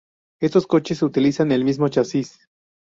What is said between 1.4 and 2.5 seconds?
el mismo chasis.